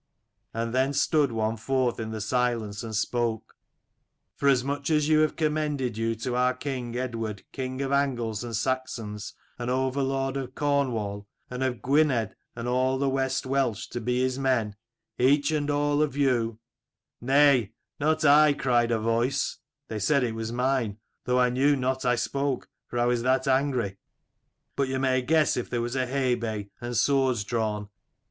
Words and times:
'And 0.55 0.73
then 0.73 0.93
stood 0.93 1.31
one 1.31 1.57
forth 1.57 1.99
in 1.99 2.09
the 2.09 2.21
silence, 2.21 2.81
and 2.81 2.95
spoke,' 2.95 3.55
Forasmuch 4.39 4.89
as 4.89 5.07
you 5.07 5.19
have 5.19 5.35
commended 5.35 5.95
you 5.95 6.15
to 6.15 6.35
our 6.35 6.55
king 6.55 6.95
Eadward, 6.95 7.43
king 7.51 7.79
of 7.83 7.91
Angles 7.91 8.43
and 8.43 8.55
Saxons, 8.55 9.35
and 9.59 9.69
overlord 9.69 10.37
of 10.37 10.55
Cornwall 10.55 11.27
and 11.51 11.61
of 11.61 11.83
Gwynedd 11.83 12.35
and 12.55 12.67
of 12.67 12.73
all 12.73 12.97
the 12.97 13.09
West 13.11 13.45
Welsh, 13.45 13.85
to 13.89 14.01
be 14.01 14.21
his 14.23 14.39
men, 14.39 14.75
each 15.19 15.51
and 15.51 15.69
all 15.69 16.01
of 16.01 16.17
you' 16.17 16.57
"'Nay, 17.21 17.73
not 17.99 18.25
I,' 18.25 18.53
cried 18.53 18.89
a 18.89 18.97
voice: 18.97 19.57
they 19.87 19.99
said 19.99 20.23
it 20.23 20.33
was 20.33 20.49
27 20.49 20.55
mine, 20.57 20.97
though 21.25 21.39
I 21.39 21.51
knew 21.51 21.75
not 21.75 22.05
I 22.05 22.15
spoke, 22.15 22.69
for 22.87 22.97
I 22.97 23.05
was 23.05 23.21
that 23.21 23.47
angry. 23.47 23.97
But 24.75 24.87
you 24.89 24.97
may 24.97 25.21
guess 25.21 25.55
if 25.55 25.69
there 25.69 25.79
was 25.79 25.95
a 25.95 26.07
haybay 26.07 26.71
and 26.81 26.97
swords 26.97 27.43
drawn. 27.43 27.89